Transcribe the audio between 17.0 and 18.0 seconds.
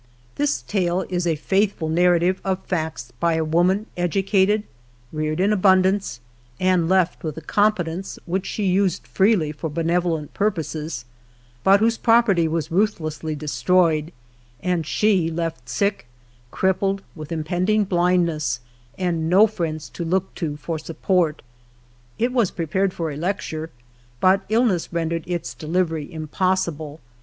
with impending